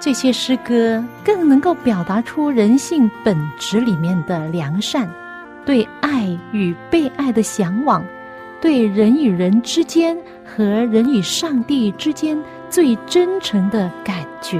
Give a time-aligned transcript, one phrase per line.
[0.00, 5.08] 这些诗歌更能够表达出人性本质里面的良善，
[5.66, 8.04] 对爱与被爱的向往，
[8.60, 14.56] 对人与人之间和人与上帝之间最真诚的感觉。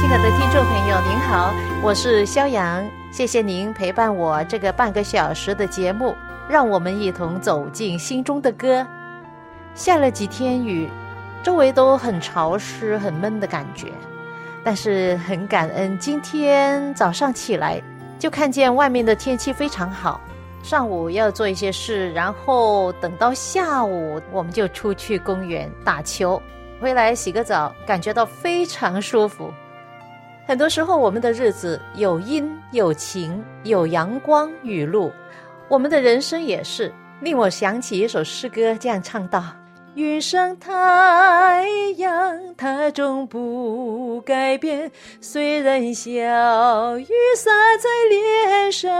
[0.00, 6.14] 亲爱的听众朋友，您好，我是肖阳，谢谢您陪伴我这个半个小时的节目。
[6.48, 8.86] 让我们一同走进心中的歌。
[9.74, 10.88] 下了几天雨，
[11.42, 13.88] 周围都很潮湿、很闷的感觉。
[14.62, 17.82] 但是很感恩，今天早上起来
[18.18, 20.20] 就看见外面的天气非常好。
[20.62, 26.40] 上午要做一些事，然后等到下午我们就出去公园打球，
[26.80, 29.52] 回来洗个澡，感觉到非常舒服。
[30.46, 35.12] 很多时候，我们的日子有阴有晴，有阳光雨露。
[35.68, 39.42] 我们的人生也是令我想起一首诗歌，这样唱道
[39.96, 46.10] ：“云上太阳，它终不改变，虽然小
[46.98, 48.90] 雨洒在脸上。”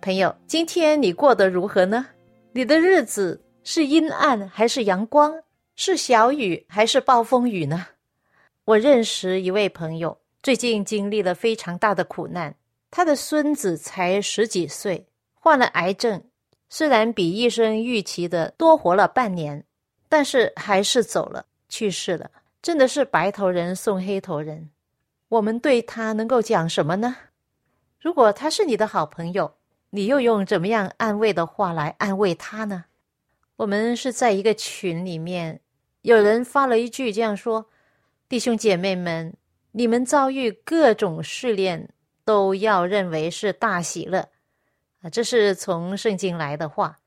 [0.00, 2.06] 朋友，今天你过得如何呢？
[2.52, 5.34] 你的日子是阴暗还是阳光？
[5.76, 7.86] 是小雨还是暴风雨呢？
[8.64, 12.54] 我认识一位朋友，最近经历了非常大的苦难。
[12.96, 16.22] 他的孙子才十几岁，患了癌症，
[16.68, 19.64] 虽然比医生预期的多活了半年，
[20.08, 22.30] 但是还是走了，去世了。
[22.62, 24.70] 真的是白头人送黑头人。
[25.28, 27.16] 我们对他能够讲什么呢？
[27.98, 29.52] 如果他是你的好朋友，
[29.90, 32.84] 你又用怎么样安慰的话来安慰他呢？
[33.56, 35.60] 我们是在一个群里面，
[36.02, 37.66] 有人发了一句这样说
[38.30, 39.34] ：“弟兄姐妹们，
[39.72, 41.88] 你们遭遇各种试炼。”
[42.24, 44.28] 都要认为是大喜乐
[45.02, 45.10] 啊！
[45.10, 47.00] 这是从圣经来的话。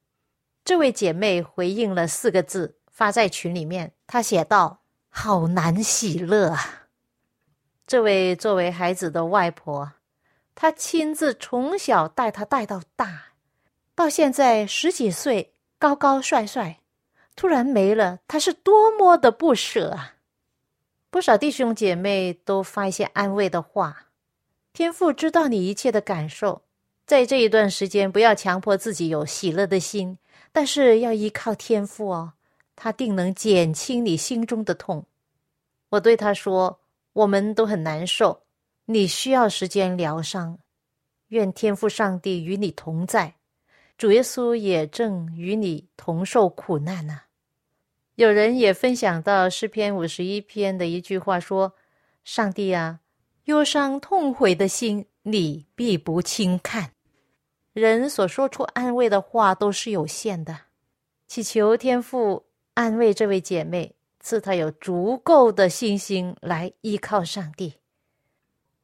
[0.64, 3.94] 这位姐妹回应了四个字，发在群里面。
[4.06, 6.90] 她写道：“好难喜乐啊！”
[7.88, 9.94] 这位作为孩子的外婆，
[10.54, 13.28] 她亲自从小带他带到大，
[13.96, 16.82] 到现在十几岁，高高帅帅，
[17.36, 20.16] 突然没了，他是多么的不舍啊！
[21.10, 24.07] 不少弟兄姐妹都发一些安慰的话。
[24.78, 26.62] 天父知道你一切的感受，
[27.04, 30.20] 在这一段时间，不要强迫自己有喜乐的心，
[30.52, 32.34] 但是要依靠天父哦，
[32.76, 35.04] 他定能减轻你心中的痛。
[35.90, 36.80] 我对他说
[37.14, 38.44] ：“我们都很难受，
[38.86, 40.60] 你需要时间疗伤。
[41.30, 43.34] 愿天父上帝与你同在，
[43.98, 47.22] 主耶稣也正与你同受苦难呢。”
[48.14, 51.74] 有人也分享到诗篇五十一篇的一句话说
[52.24, 53.00] ：“上帝啊。”
[53.48, 56.92] 忧伤痛悔的心，你必不轻看。
[57.72, 60.64] 人所说出安慰的话都是有限的，
[61.28, 67.76] 祈求天父安慰这位姐妹，赐她有足够的信心来依靠上帝。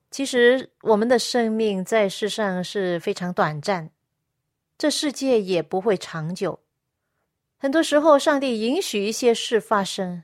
[0.09, 3.89] 其实，我们的生命在世上是非常短暂，
[4.77, 6.61] 这世界也不会长久。
[7.57, 10.23] 很多时候，上帝允许一些事发生，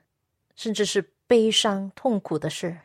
[0.56, 2.77] 甚至是悲伤痛苦的事。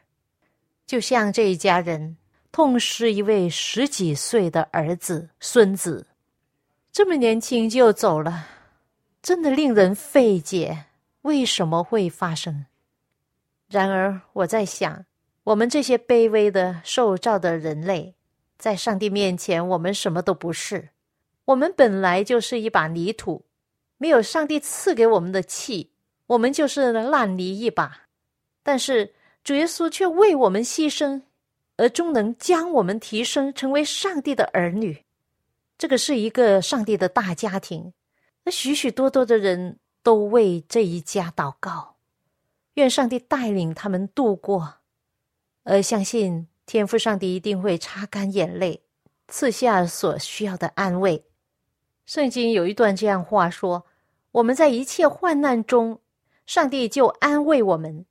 [0.86, 2.18] 就像这一家人
[2.52, 6.06] 痛失一位十几岁的儿子、孙子，
[6.92, 8.46] 这么年轻就走了，
[9.22, 10.84] 真的令人费解。
[11.22, 12.66] 为什么会发生？
[13.68, 15.06] 然而，我在想，
[15.44, 18.14] 我们这些卑微的受造的人类，
[18.58, 20.90] 在上帝面前，我们什么都不是。
[21.46, 23.46] 我们本来就是一把泥土，
[23.96, 25.92] 没有上帝赐给我们的气，
[26.26, 28.02] 我们就是烂泥一把。
[28.62, 29.14] 但是。
[29.44, 31.20] 主耶稣却为我们牺牲，
[31.76, 35.04] 而终能将我们提升成为上帝的儿女。
[35.76, 37.92] 这个是一个上帝的大家庭，
[38.44, 41.96] 那许许多多的人都为这一家祷告，
[42.74, 44.76] 愿上帝带领他们度过，
[45.64, 48.82] 而相信天父上帝一定会擦干眼泪，
[49.28, 51.22] 赐下所需要的安慰。
[52.06, 53.84] 圣经有一段这样话说
[54.32, 56.00] ：“我们在一切患难中，
[56.46, 58.06] 上帝就安慰我们。”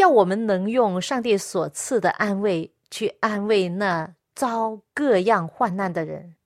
[0.00, 6.36] 叫我们能用上帝所赐的安慰去安慰那遭各样患难的人。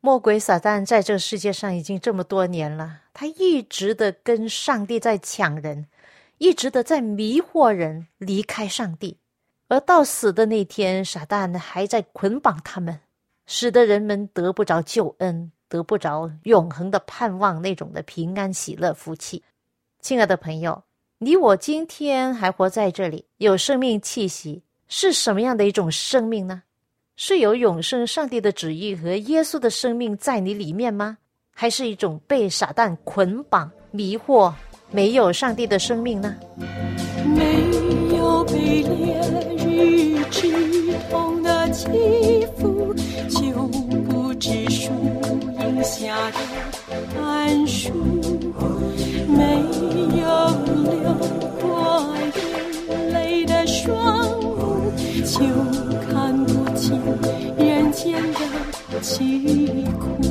[0.00, 5.88] 魔鬼撒旦在这个世界上已经这么多年了，他一直的跟上帝在抢人，
[6.38, 9.18] 一直的在迷惑人离开上帝，
[9.68, 12.98] 而到死的那天，撒旦还在捆绑他们，
[13.44, 19.44] 使得人们得不着救恩，得不着永恒的盼望，那种的平安喜乐福气。
[20.00, 20.82] 亲爱的朋友，
[21.22, 26.62] 你我今天还活在这里，有生命气息，是什么样的一种生命呢？
[27.14, 31.18] 是有永生上帝的旨意和耶稣的生命在你里面吗？
[31.54, 34.50] 还是一种被撒旦捆绑、迷惑、
[34.90, 36.34] 没有上帝的生命呢？
[37.36, 39.20] 没有被烈
[39.58, 40.50] 日炙
[41.10, 41.86] 痛的肌
[42.56, 42.94] 肤，
[43.28, 43.68] 就
[44.08, 44.90] 不知树
[45.58, 46.38] 荫下的
[47.14, 47.92] 桉树；
[49.40, 50.28] 没有
[50.90, 51.16] 流
[51.60, 51.64] 过
[52.36, 54.92] 眼泪的双目，
[55.24, 55.38] 就
[56.10, 57.00] 看不清
[57.56, 60.29] 人间的疾苦。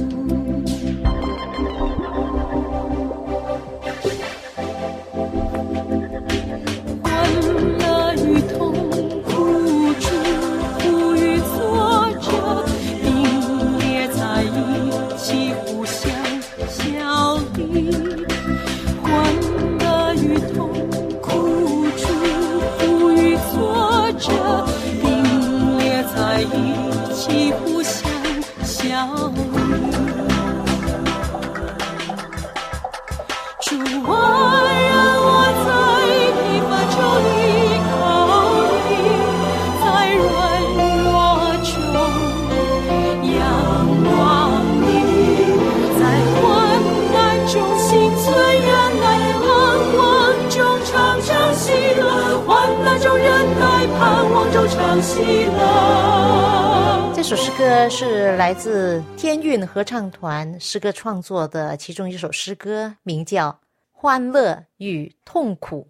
[58.50, 63.52] 来自天韵合唱团诗歌创作的其中一首诗歌，名叫
[63.92, 65.88] 《欢乐与痛苦》。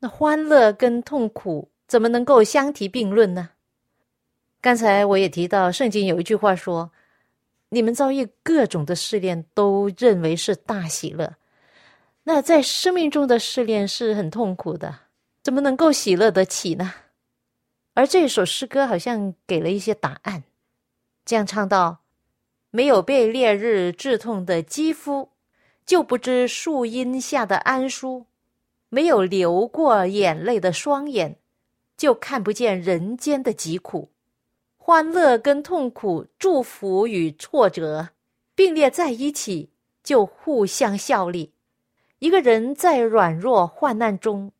[0.00, 3.50] 那欢乐跟痛苦怎么能够相提并论呢？
[4.60, 6.90] 刚才我也提到，圣经有一句话说
[7.70, 11.36] ：“你们遭遇各种的试炼，都认为是大喜乐。”
[12.24, 14.92] 那在生命中的试炼是很痛苦的，
[15.44, 16.92] 怎么能够喜乐得起呢？
[17.94, 20.42] 而这首诗歌好像给了一些答案，
[21.24, 22.02] 这样唱道
[22.70, 25.30] ：“没有被烈日炙痛的肌肤，
[25.86, 28.26] 就不知树荫下的安舒；
[28.88, 31.36] 没有流过眼泪的双眼，
[31.96, 34.10] 就看不见人间的疾苦。
[34.76, 38.10] 欢乐跟痛苦，祝福与挫折
[38.54, 39.70] 并列在一起，
[40.02, 41.52] 就互相效力。
[42.18, 44.52] 一个人在软弱患难中，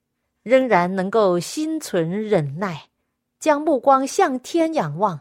[0.43, 2.89] 仍然能够心存忍耐。”
[3.43, 5.21] 将目光向天仰望，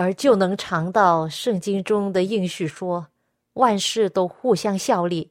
[0.00, 3.08] 而就能尝到圣经中的应许说：
[3.52, 5.30] 万事都互相效力，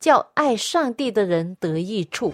[0.00, 2.32] 叫爱上帝的人得益处。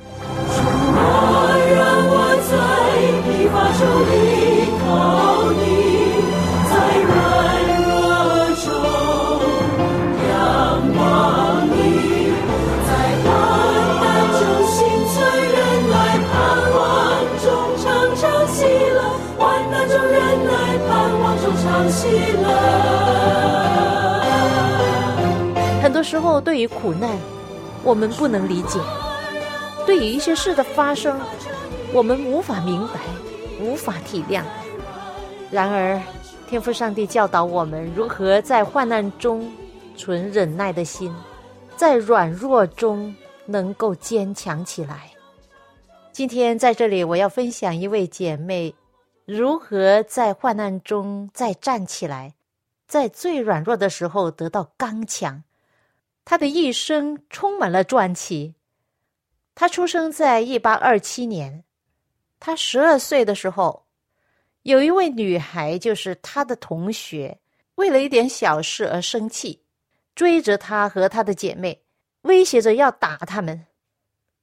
[25.83, 27.11] 很多时候，对于苦难，
[27.83, 28.79] 我们不能理解；
[29.85, 31.19] 对于一些事的发生，
[31.93, 33.01] 我们无法明白，
[33.61, 34.43] 无法体谅。
[35.51, 36.01] 然而，
[36.49, 39.51] 天父上帝教导我们如何在患难中
[39.97, 41.13] 存忍耐的心，
[41.77, 45.11] 在软弱中能够坚强起来。
[46.13, 48.75] 今天在这里，我要分享一位姐妹。
[49.35, 52.35] 如何在患难中再站起来，
[52.87, 55.43] 在最软弱的时候得到刚强？
[56.23, 58.57] 他的一生充满了传奇。
[59.55, 61.65] 他出生在一八二七年，
[62.39, 63.87] 他十二岁的时候，
[64.65, 67.41] 有一位女孩，就是他的同学，
[67.77, 69.65] 为了一点小事而生气，
[70.15, 71.83] 追着他和他的姐妹，
[72.21, 73.65] 威胁着要打他们。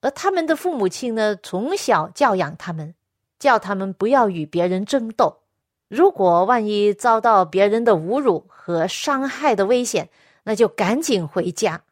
[0.01, 2.96] 而他们的父母亲呢，从小教养他们。
[3.39, 5.39] 叫他们不要与别人争斗，
[5.88, 10.10] 如果万一遭到别人的侮辱和伤害的危险，
[10.43, 11.84] 那就赶紧回家。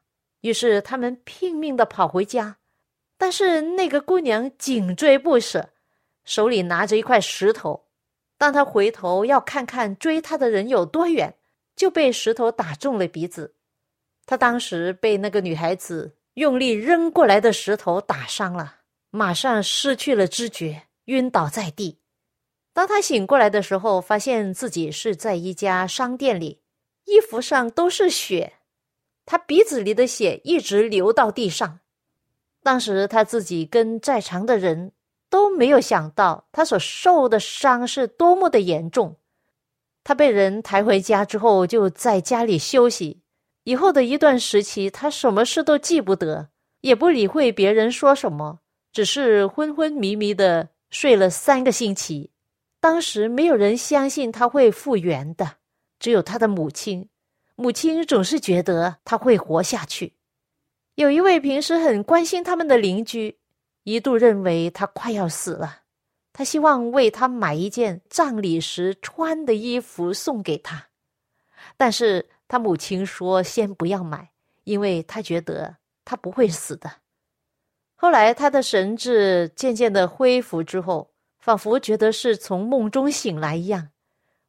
[0.41, 2.57] 于是他们拼命的跑回家，
[3.17, 5.69] 但是那个姑娘紧追不舍，
[6.25, 7.85] 手里拿着一块石头。
[8.37, 11.33] 当他回头要看看追他的人有多远，
[11.75, 13.55] 就被石头打中了鼻子。
[14.25, 18.75] 他当时被那个女孩子用力扔过来的石头打伤了，
[19.09, 20.83] 马上失去了知觉。
[21.07, 21.99] 晕倒在地。
[22.71, 26.61] 当他醒过来的时候，发现自己是在一家商店里，
[27.05, 28.53] 衣服上都是血。
[29.25, 31.79] 他鼻子里的血一直流到地上。
[32.63, 34.91] 当时他自己跟在场的人
[35.29, 39.17] 都没有想到，他所受的伤是多么的严重。
[40.03, 43.21] 他被人抬回家之后，就在家里休息。
[43.63, 46.49] 以后的一段时期，他什么事都记不得，
[46.79, 48.59] 也不理会别人说什么，
[48.93, 52.31] 只是昏昏迷迷的睡了三个星期。
[52.79, 55.57] 当时没有人相信他会复原的，
[55.99, 57.09] 只有他的母亲。
[57.55, 60.13] 母亲总是觉得他会活下去。
[60.93, 63.39] 有一位平时很关心他们的邻居，
[63.83, 65.81] 一度认为他快要死了，
[66.31, 70.89] 他希望为他买一件葬礼时穿的衣服送给他，
[71.77, 74.31] 但是他母亲说先不要买，
[74.63, 76.91] 因为他觉得他不会死的。
[77.99, 83.89] 后来他的神志渐渐的恢复之后，仿佛觉得是从梦中醒来一样，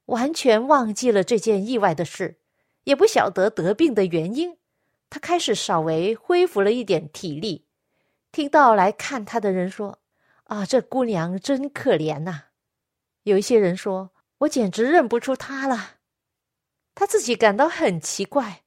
[0.05, 2.39] 完全忘记了这件意外的事，
[2.85, 4.59] 也不晓得得病的原因。
[5.09, 7.65] 他开始稍微恢复了一点体力，
[8.31, 9.99] 听到来看他的人说
[10.45, 12.43] ：“啊，这姑娘真可怜呐！”
[13.25, 15.97] 有一些人说：“我简直认不出她了。”
[16.95, 18.65] 他自己感到很奇怪，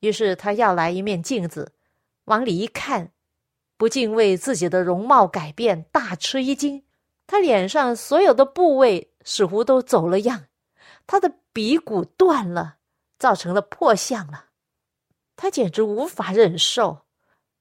[0.00, 1.74] 于是他要来一面镜子，
[2.24, 3.12] 往里一看，
[3.80, 6.84] 不禁为自己的容貌改变大吃一惊。
[7.26, 10.48] 他脸上所有的部位似乎都走了样，
[11.06, 12.76] 他的鼻骨断了，
[13.18, 14.50] 造成了破相了。
[15.34, 17.06] 他简直无法忍受，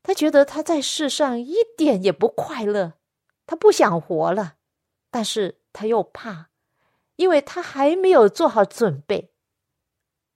[0.03, 2.95] 他觉得他在世上一点也不快乐，
[3.45, 4.55] 他不想活了，
[5.09, 6.49] 但是他又怕，
[7.15, 9.31] 因为他还没有做好准备。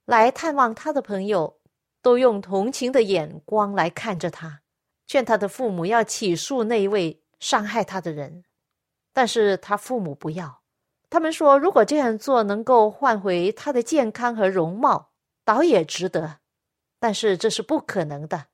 [0.06, 1.60] 来探望他的朋友
[2.00, 4.62] 都用同情的眼光来看着他，
[5.06, 8.44] 劝他的父母要起诉那一位伤害他的人，
[9.12, 10.62] 但是他父母不要，
[11.10, 15.12] 他们说如果这样做能够换回他的健康和容貌，
[15.44, 16.38] 倒也值得。
[16.98, 18.46] 但是这是不可能的，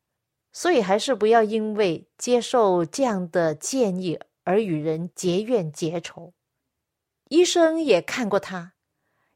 [0.53, 6.35] 所以还是不要因为接受这样的建议而与人结怨结仇。
[7.29, 8.73] 医生也看过他，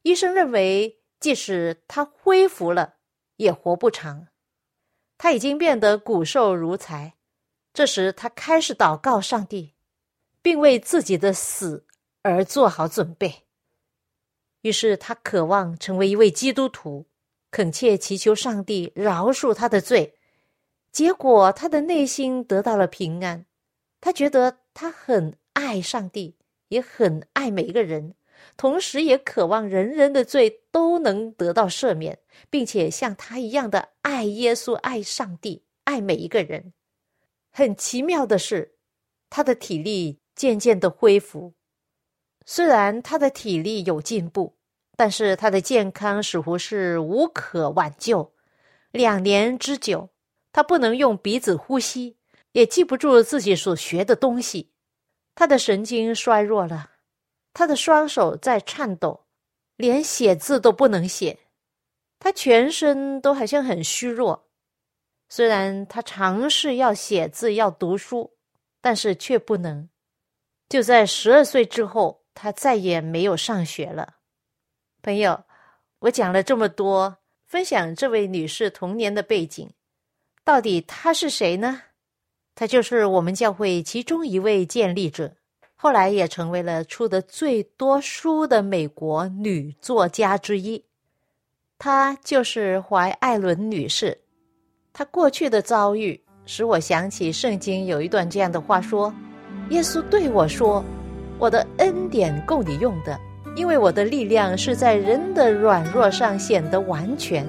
[0.02, 2.96] 医生认为即使他恢复了，
[3.36, 4.26] 也活不长。
[5.16, 7.14] 他已经变得骨瘦如柴。
[7.72, 9.74] 这时他开始祷告上帝，
[10.40, 11.86] 并为自己的死
[12.22, 13.42] 而做好准备。
[14.62, 17.06] 于是他渴望成为一位基督徒。
[17.50, 20.18] 恳切祈求上帝饶恕他的罪，
[20.90, 23.46] 结果他的内心得到了平安。
[24.00, 28.16] 他觉得他很爱上帝，也很爱每一个人，
[28.56, 32.18] 同时也渴望人人的罪都能得到赦免，
[32.50, 36.72] 并且像他一样的爱耶稣、爱上帝、爱每一个人。
[37.50, 38.76] 很奇妙的是，
[39.30, 41.54] 他的体力渐渐的恢复，
[42.44, 44.56] 虽然他的体力有进步。
[44.96, 48.32] 但是他的健康似乎是无可挽救。
[48.92, 50.10] 两年之久，
[50.52, 52.16] 他不能用鼻子呼吸，
[52.52, 54.70] 也记不住自己所学的东西。
[55.34, 56.92] 他的神经衰弱了，
[57.54, 59.24] 他的双手在颤抖，
[59.76, 61.38] 连写字都不能写。
[62.18, 64.50] 他全身都好像很虚弱。
[65.28, 68.36] 虽然他尝试要写字、要读书，
[68.80, 69.88] 但是却不能。
[70.68, 74.16] 就在十二岁之后，他再也没有上学了。
[75.02, 75.44] 朋友，
[76.00, 79.70] 我讲了这么多，分享这位女士童年的背景，
[80.44, 81.82] 到底她是谁呢？
[82.54, 85.36] 她就是我们教会其中一位建立者，
[85.84, 90.82] 后来也成为了出的最多书的美国女作家之一。
[91.78, 94.16] 她就是怀艾伦女士。
[94.94, 99.12] 她过去的遭遇使我想起圣经有一段这样的话说
[99.68, 100.82] ：“耶稣对我说，
[101.38, 103.20] 我的恩典够你用的。”
[103.54, 107.46] 因为我的力量是在人的软弱上显得完全，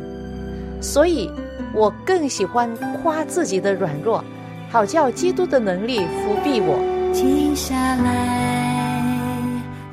[0.81, 1.31] 所以
[1.73, 2.69] 我更喜欢
[3.01, 4.21] 夸自己的软弱，
[4.69, 6.94] 好叫基督的能力伏庇我。
[7.15, 9.41] 停下来，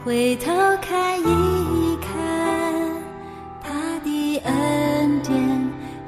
[0.05, 0.51] 回头
[0.81, 2.11] 看一看，
[3.63, 3.71] 他
[4.05, 5.33] 的恩典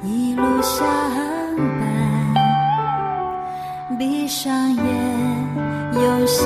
[0.03, 0.85] 一路相
[1.79, 1.81] 伴。
[3.97, 4.83] 闭上眼，
[5.93, 6.45] 用心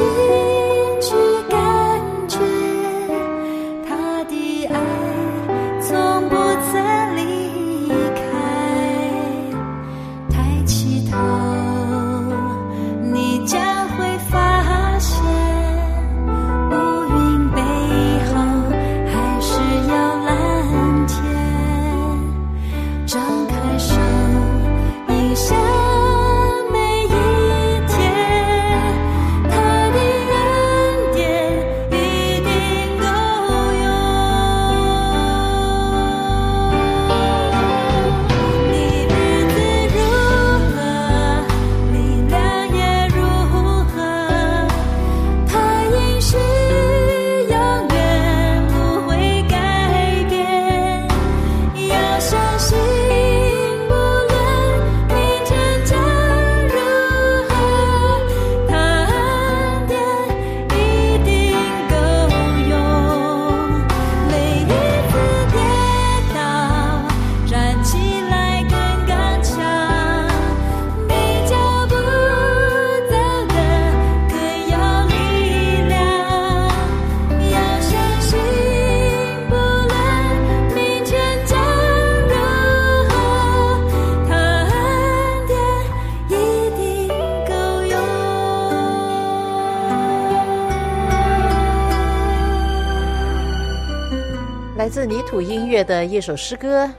[95.42, 96.90] 音乐的一首诗歌，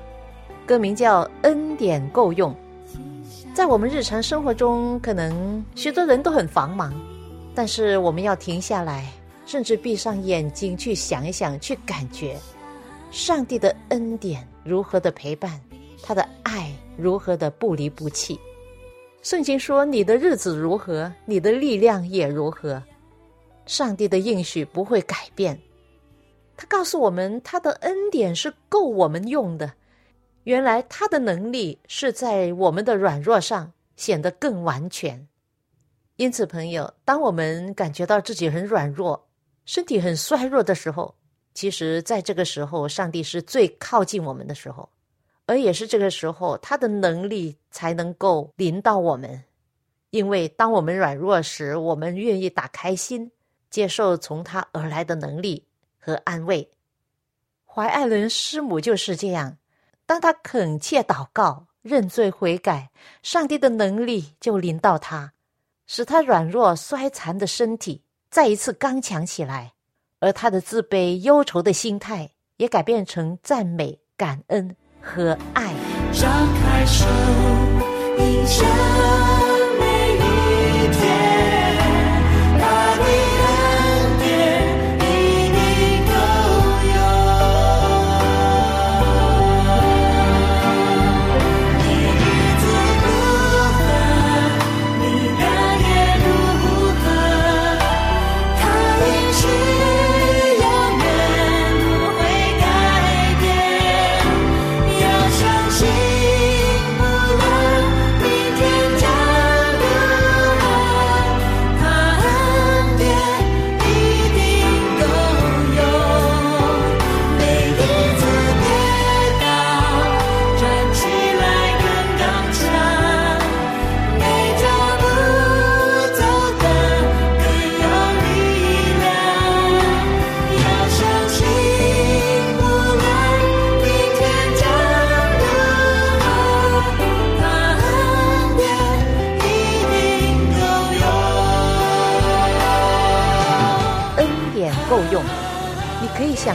[0.67, 2.53] 歌名叫《恩典够用》。
[3.53, 6.95] 在我们日常生活中，可能许多人都很繁忙，
[7.55, 9.11] 但是我们要停下来，
[9.45, 12.37] 甚至闭上眼睛去想一想，去感觉
[13.11, 15.61] 上帝的恩典如何的陪伴，
[16.03, 18.39] 他的爱如何的不离不弃。
[19.23, 22.83] 圣经说：“你的日子如何，你的力量也如何。”
[23.67, 25.61] 上帝的应许不会改变。
[26.61, 29.73] 他告诉我们，他的恩典是够我们用的。
[30.45, 35.27] 原来他的能力是在我们的软弱上显得更完全。
[36.17, 39.27] 因此，朋友，当我们感觉到自己很软弱、
[39.65, 41.15] 身体很衰弱的时候，
[41.55, 44.87] 其实在这个时候，上帝是最靠近我们的时候。
[45.47, 49.43] 而也是这个时候，他的能力才能够临到我们，
[50.11, 53.33] 因为当我们软弱时，我们愿意打开心，
[53.71, 55.65] 接受从他而来的能力
[56.01, 56.69] 和安慰。
[57.65, 59.59] 怀艾伦师母就是这样，
[60.07, 62.91] 当他恳切祷告、认罪悔改，
[63.23, 65.33] 上帝的能力就临到他，
[65.87, 69.75] 使他软弱衰残的身体再一次刚强起来，
[70.19, 74.75] 而他的自卑忧愁的心态也改变成赞美感恩。
[75.01, 75.73] 和爱，
[76.13, 77.07] 张开手，
[78.19, 79.11] 迎向。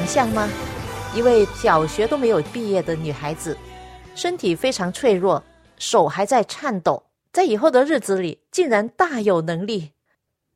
[0.05, 0.47] 想象吗？
[1.15, 3.57] 一位小学都没有毕业的女孩子，
[4.13, 5.43] 身体非常脆弱，
[5.79, 7.01] 手还在颤抖，
[7.33, 9.93] 在以后的日子里竟然大有能力。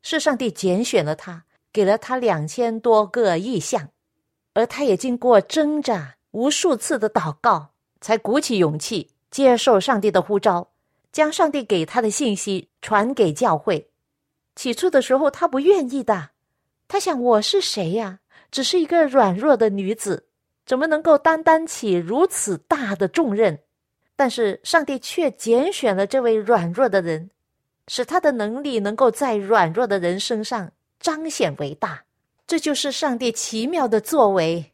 [0.04, 3.90] 是上帝拣选了她，给了她两千多个意象，
[4.54, 10.70] 而她也经过挣扎无数次的祷告，才鼓起勇气接受上帝的呼召，
[11.12, 13.90] 将上帝给她的信息传给教会。
[14.56, 16.30] 起初的时候，她不愿意的，
[16.88, 18.20] 她想：我是谁呀？
[18.52, 20.28] 只是一个软弱的女子，
[20.66, 23.60] 怎么能够担当起如此大的重任？
[24.16, 27.30] 但是上帝却拣选了这位软弱的人，
[27.88, 32.04] 使他的能力能够在软弱的人身上彰显为大。
[32.46, 34.74] 这就是上帝奇妙的作为。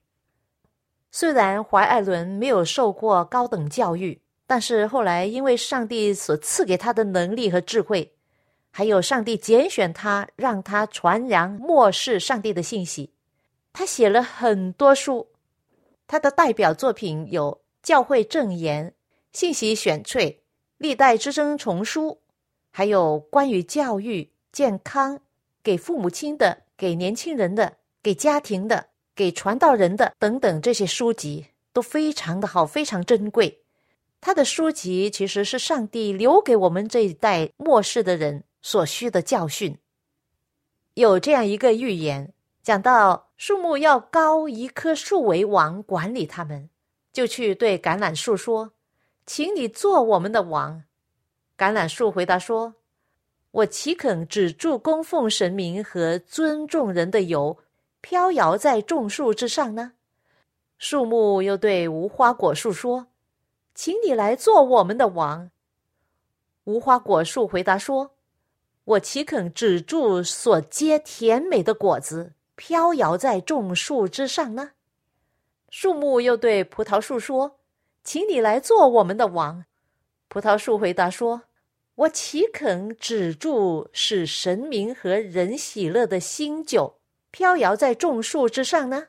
[1.12, 8.14] 虽然怀艾伦没有受过高等教育，但是后来因为上帝所赐给他的能力和智慧，
[8.72, 13.12] 还有上帝拣选他，让他传扬末世上帝的信息。
[13.78, 15.28] 他写了很多书，
[16.08, 17.52] 他的代表作品有
[17.84, 18.88] 《教会证言》
[19.34, 20.32] 《信息选粹》
[20.78, 22.12] 《历代之争丛书》，
[22.72, 25.20] 还有关于教育、健康、
[25.62, 33.62] 给父母亲的、给年轻人的、给家庭的、给传道人的等等这些书籍都非常的好，非常珍贵。
[34.22, 39.78] 他的书籍其实是上帝留给我们这一代末世的人所需的教训。
[40.94, 42.32] 有这样一个预言。
[42.64, 46.70] 讲到树木要高一棵树为王，管理他们，
[47.12, 48.72] 就去对橄榄树说
[49.28, 50.84] ：“请你做我们的王。”
[51.58, 52.76] 橄榄树回答说
[53.52, 57.58] ：“我岂肯只住供奉神明和尊重人的油，
[58.00, 59.94] 飘摇在众树之上呢？”
[60.78, 63.08] 树木又对无花果树说
[63.76, 65.52] ：“请你来做我们的王。”
[66.64, 68.12] 无花果树回答说
[68.86, 74.72] ：“我岂肯只住所结甜美的果子？”飘摇在众树之上呢。
[75.70, 77.60] 树木又对葡萄树说
[78.04, 79.66] ：“请你来做我们的王。”
[80.30, 81.44] 葡萄树回答说
[81.96, 87.00] ：“我岂肯止住使神明和人喜乐的新酒，
[87.32, 89.08] 飘摇在众树之上呢？”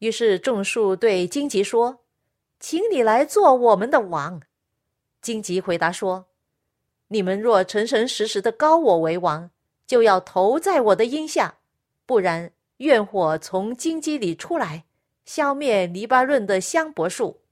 [0.00, 2.00] 于是众树对荆棘说
[2.58, 4.42] ：“请你来做我们的王。”
[5.20, 6.26] 荆棘回答说
[7.08, 9.50] ：“你们若诚诚实实的高我为王，
[9.86, 11.58] 就要投在我的荫下。”
[12.08, 14.86] 不然，怨火从荆棘里出来，
[15.26, 17.42] 消灭黎巴嫩的香柏树。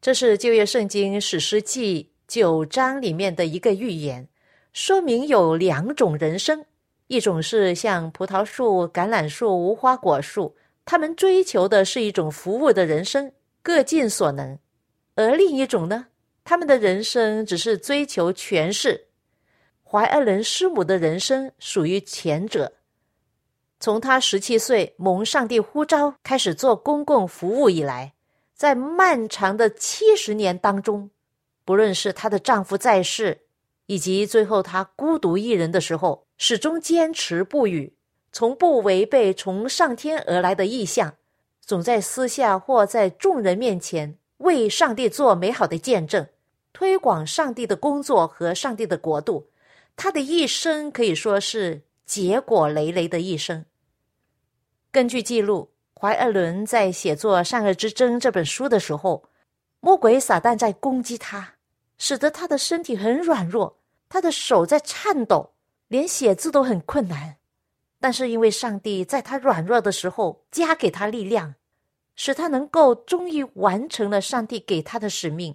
[0.00, 4.30] 这是旧约圣经史诗记九章里面的一个预言，
[4.72, 6.64] 说明有两种人生：
[7.08, 14.56] 一种是像葡萄树、橄榄树、无花果树，他们追求的是一种服务的人生，各尽所能；
[15.16, 16.06] 而另一种呢，
[16.44, 19.08] 他们的人生只是追求权势。
[19.82, 22.72] 怀艾伦师母的人生属于前者。
[23.86, 28.14] 从他十七岁蒙上帝呼召开始做公共服务以来。
[28.52, 31.08] 在漫长的七十年当中，
[31.64, 33.42] 不论是她的丈夫在世，
[33.86, 37.94] 以及最后她孤独一人的时候，始终坚持不语，
[38.32, 41.14] 从不违背从上天而来的意向，
[41.60, 46.26] 总在私下或在众人面前为上帝做美好的见证，
[46.72, 49.46] 推广上帝的工作和上帝的国度。
[49.94, 53.64] 她的一生可以说是结果累累的一生。
[54.96, 55.74] 根据记录。
[56.00, 59.28] 怀尔伦在写作《善恶之争》这本书的时候，
[59.80, 61.56] 魔鬼撒旦在攻击他，
[61.98, 63.76] 使得他的身体很软弱，
[64.08, 65.52] 他的手在颤抖，
[65.88, 67.36] 连写字都很困难。
[68.00, 71.56] 但是因为上帝在他软弱的时候加给他力量，
[72.14, 75.54] 使他能够终于完成了上帝给他的使命。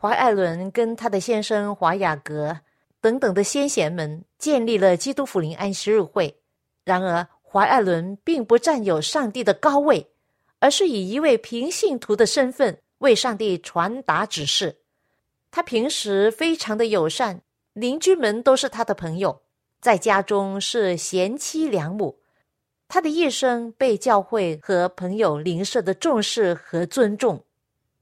[0.00, 2.60] 怀艾伦跟他的先生华雅格
[3.00, 6.36] 等等的先贤们建立了基督福临安息日会，
[6.84, 7.26] 然而。
[7.52, 10.10] 怀艾伦并不占有上帝的高位，
[10.58, 14.78] 而是以一位平信徒的身份为上帝传达指示。
[15.50, 17.42] 他平时非常的友善，
[17.74, 19.42] 邻居们都是他的朋友，
[19.82, 22.20] 在家中是贤妻良母。
[22.88, 27.44] 他的一生被教会和朋友邻舍的重视和尊重，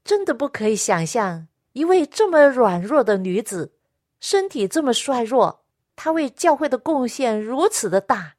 [0.05, 3.73] 真的不可以想象一位这么软弱的女子，
[4.21, 5.65] 身体这么衰弱，
[5.97, 8.35] 她为教会的贡献如此的大。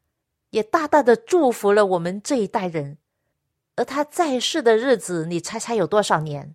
[0.52, 2.98] 也大大的祝福了我们这一代人，
[3.74, 6.54] 而他在世的日子，你猜猜有多少年？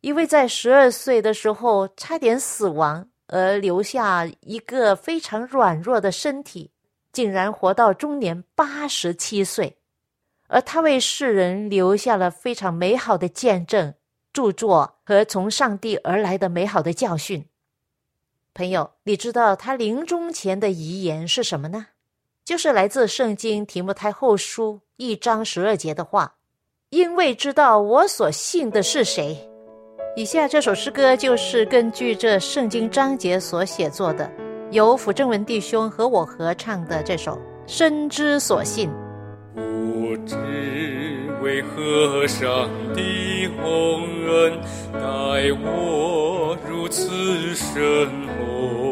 [0.00, 6.72] 因为在十二岁的时候差点死亡，而留下一个非常软弱的身体，
[7.12, 9.78] 竟然活到中年八十七岁，
[10.48, 13.94] 而他为世人留下了非常美好的见证、
[14.32, 17.46] 著作和从上帝而来的美好的教训。
[18.52, 21.86] 朋友，你知道他临终前的遗言是什么呢？
[22.48, 26.32] 就是来自圣经提摩太后书一章十二节的话，
[26.88, 29.36] 因为知道我所信的是谁。
[30.16, 34.32] 以下这首诗歌就是根据这圣经章节所写作的，
[34.70, 37.32] 由辅正文弟兄和我合唱的这首
[37.66, 38.88] 《深知所信》。
[39.54, 40.34] 不知
[41.42, 44.58] 为何上帝洪恩
[44.94, 48.08] 待我如此深
[48.38, 48.87] 厚。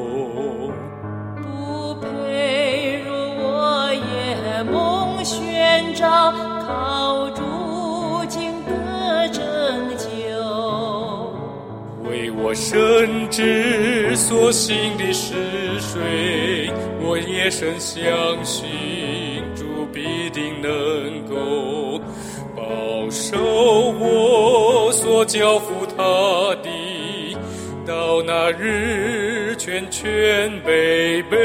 [5.26, 6.30] 寻找
[6.64, 7.42] 靠主
[8.28, 9.42] 经得拯
[9.98, 10.06] 救，
[12.08, 15.34] 为我深知所行的是
[15.80, 18.06] 谁，我也深相
[18.44, 18.68] 信
[19.56, 20.70] 主必定能
[21.26, 22.00] 够
[22.54, 23.36] 保守
[23.98, 27.36] 我所交付他的，
[27.84, 31.36] 到那日全全背背，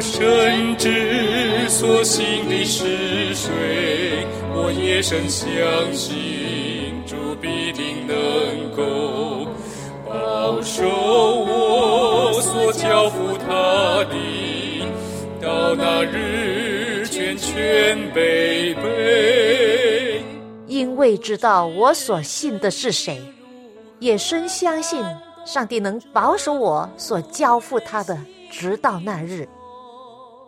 [0.00, 5.48] 深知所行的是谁，我也深相
[5.92, 8.16] 信主必定能
[8.74, 9.46] 够
[10.08, 14.16] 保守我所交付他的，
[15.40, 20.22] 到那日全全备备。
[20.66, 23.20] 因为知道我所信的是谁，
[23.98, 25.04] 也深相信
[25.44, 28.18] 上帝能保守我所交付他的，
[28.50, 29.46] 直到那日。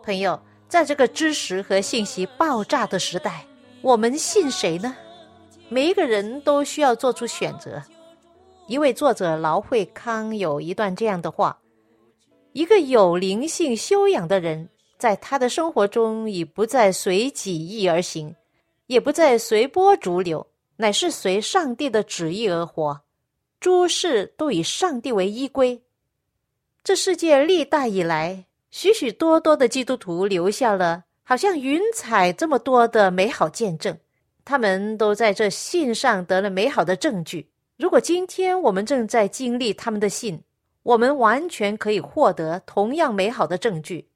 [0.03, 0.37] 朋友，
[0.67, 3.45] 在这个知识和信息爆炸的时代，
[3.81, 4.95] 我们信谁呢？
[5.69, 7.81] 每一个人都需要做出选择。
[8.67, 11.57] 一位作者劳惠康有一段这样的话：
[12.51, 18.35] 一个有灵性修养的人，在他的生活中已不再随己意而行，
[18.87, 23.01] 也不再随波逐流，乃是随上帝的旨意而活，
[23.59, 25.81] 诸事都以上帝为依归。
[26.83, 33.95] 这世界历代以来，许许多多的基督徒留下了好像云彩这么多的美好见证，
[34.43, 37.51] 他们都在这信上得了美好的证据。
[37.77, 40.41] 如果今天我们正在经历他们的信，
[40.81, 44.09] 我们完全可以获得同样美好的证据。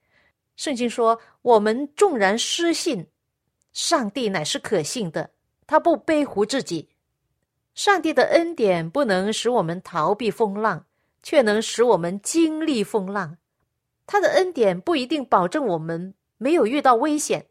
[0.56, 3.06] 圣经说：“我们纵然失信，
[3.74, 5.30] 上帝乃是可信的，
[5.68, 6.90] 他不背乎自己。
[7.76, 10.86] 上帝的恩典不能使我们逃避风浪。”
[11.24, 13.38] 却能使我们经历风浪，
[14.08, 17.48] 他的恩典不一定保证我们没有遇到危险，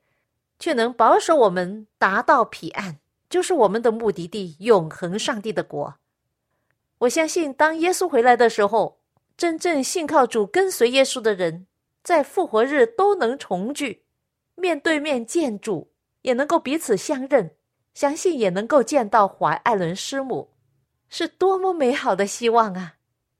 [0.58, 2.96] 却能保守我们达到彼岸，
[3.28, 5.94] 就是我们的目的地——永恒上帝的国。
[7.00, 8.98] 我相信，当耶稣回来的时候，
[9.36, 11.66] 真正信靠主、跟随耶稣的人，
[12.02, 14.04] 在复活日都能重聚，
[14.54, 15.90] 面对面见主，
[16.22, 17.54] 也能够彼此相认，
[17.92, 20.48] 相信也能够见到怀艾伦师母，
[21.10, 22.94] 是多么美好的希望啊！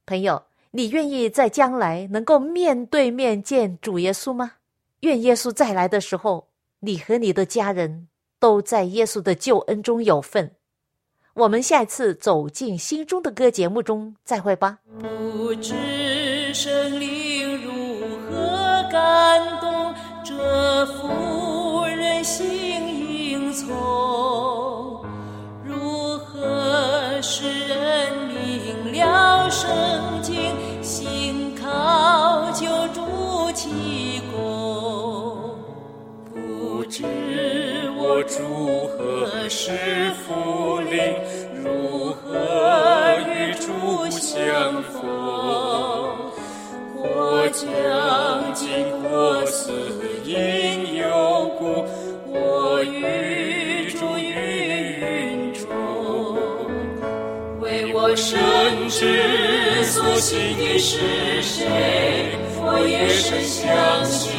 [0.05, 0.45] 朋友，
[0.77, 4.53] 你愿意在将来能够面对面见主耶稣吗？
[5.01, 6.49] 愿耶稣再来的时候，
[6.81, 8.09] 你和你的家人
[8.39, 10.53] 都在耶稣的救恩中有份。
[11.33, 14.81] 我们下一次走进心中的歌节目中再会吧。
[15.01, 17.73] 不知生灵如
[18.29, 25.03] 何感动这妇人心应从，
[25.65, 29.49] 如何使人明了？
[29.49, 30.16] 圣
[36.97, 37.03] 知
[37.99, 39.71] 我主何时
[40.15, 40.99] 复临，
[41.63, 42.33] 如何
[43.29, 45.05] 与主相逢？
[46.95, 47.61] 我将
[48.55, 48.67] 经
[49.03, 49.71] 过死
[50.25, 51.05] 荫幽
[51.59, 51.85] 谷，
[52.25, 54.33] 我与主于
[54.99, 55.69] 云中，
[57.61, 58.39] 为我生
[58.89, 59.85] 之。
[59.85, 60.97] 所信的是
[61.43, 61.67] 谁？
[62.59, 64.33] 我也深相信，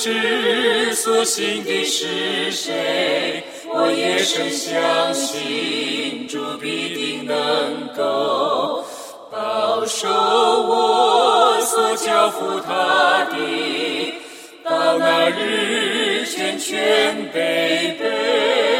[0.00, 3.44] 知所信的是谁？
[3.68, 7.36] 我也深相信，主必定能
[7.94, 8.82] 够。
[9.30, 14.14] 保守我所交付他的，
[14.64, 18.79] 到那日全全背背。